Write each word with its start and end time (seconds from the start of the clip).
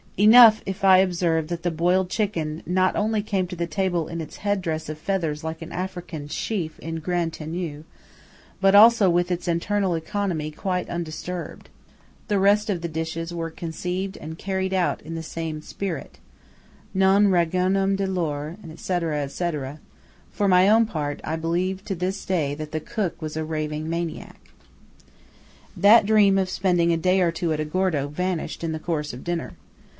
Enough 0.17 0.61
if 0.67 0.83
I 0.83 0.97
observe 0.99 1.47
that 1.47 1.63
the 1.63 1.71
boiled 1.71 2.09
chicken 2.09 2.61
not 2.65 2.95
only 2.95 3.23
came 3.23 3.47
to 3.47 3.67
table 3.67 4.07
in 4.07 4.19
its 4.21 4.37
headdress 4.37 4.89
of 4.89 4.97
feathers 4.99 5.43
like 5.43 5.61
an 5.61 5.71
African 5.71 6.27
chief 6.27 6.79
en 6.81 6.95
grande 6.97 7.33
tenue, 7.33 7.83
but 8.59 8.75
also 8.75 9.09
with 9.09 9.31
its 9.31 9.47
internal 9.47 9.95
economy 9.95 10.51
quite 10.51 10.89
undisturbed. 10.89 11.69
The 12.27 12.39
rest 12.39 12.69
of 12.69 12.81
the 12.81 12.87
dishes 12.87 13.33
were 13.33 13.49
conceived 13.49 14.17
and 14.17 14.37
carried 14.37 14.73
out 14.73 15.01
in 15.01 15.13
the 15.15 15.23
same 15.23 15.61
spirit:– 15.61 16.19
"Non 16.93 17.27
ragionam 17.27 17.95
di 17.95 18.05
lor," 18.05 18.57
&c., 18.75 18.99
&c. 19.27 19.61
For 20.31 20.47
my 20.47 20.67
own 20.69 20.85
part, 20.87 21.19
I 21.23 21.35
believe 21.35 21.83
to 21.85 21.95
this 21.95 22.25
day 22.25 22.53
that 22.55 22.71
the 22.71 22.79
cook 22.79 23.21
was 23.21 23.37
a 23.37 23.45
raving 23.45 23.89
maniac. 23.89 24.49
That 25.75 26.05
dream 26.05 26.37
of 26.39 26.49
spending 26.49 26.91
a 26.93 26.97
day 26.97 27.21
or 27.21 27.31
two 27.31 27.53
at 27.53 27.59
Agordo 27.59 28.07
vanished 28.07 28.63
in 28.63 28.71
the 28.71 28.79
course 28.79 29.13
of 29.13 29.23
dinner. 29.23 29.53